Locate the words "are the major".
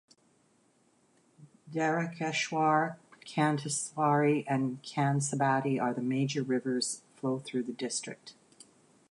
5.79-6.41